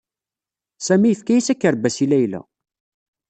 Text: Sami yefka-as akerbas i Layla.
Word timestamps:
Sami 0.85 1.09
yefka-as 1.09 1.47
akerbas 1.53 1.97
i 2.03 2.05
Layla. 2.11 2.41